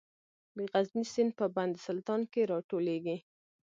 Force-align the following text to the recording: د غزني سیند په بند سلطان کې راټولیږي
د 0.57 0.57
غزني 0.71 1.05
سیند 1.13 1.31
په 1.39 1.45
بند 1.55 1.73
سلطان 1.85 2.21
کې 2.31 2.41
راټولیږي 2.51 3.17